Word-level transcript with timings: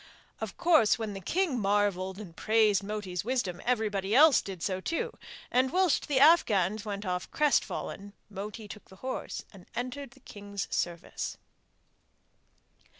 Of 0.39 0.57
course 0.57 0.97
when 0.97 1.13
the 1.13 1.19
king 1.21 1.59
marvelled 1.59 2.17
and 2.19 2.35
praised 2.35 2.81
Moti's 2.81 3.23
wisdom, 3.23 3.61
everybody 3.63 4.15
else 4.15 4.41
did 4.41 4.63
so 4.63 4.79
too; 4.81 5.13
and, 5.51 5.69
whilst 5.71 6.07
the 6.07 6.19
Afghans 6.19 6.83
went 6.83 7.05
off 7.05 7.29
crestfallen, 7.29 8.13
Moti 8.27 8.67
took 8.67 8.85
the 8.89 8.95
horse 9.05 9.45
and 9.53 9.67
entered 9.75 10.09
the 10.17 10.19
king's 10.19 10.67
service. 10.75 11.37